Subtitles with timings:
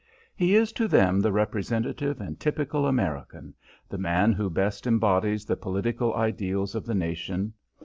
[0.35, 3.53] He is to them the representative and typical American,
[3.87, 7.53] the man who best embodies the political ideals of the nation.